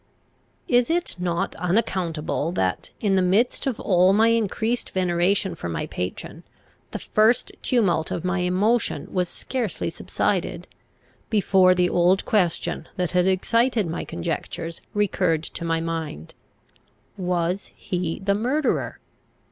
[0.67, 5.85] Is it not unaccountable that, in the midst of all my increased veneration for my
[5.85, 6.41] patron,
[6.89, 10.65] the first tumult of my emotion was scarcely subsided,
[11.29, 16.33] before the old question that had excited my conjectures recurred to my mind,
[17.15, 18.97] Was he the murderer?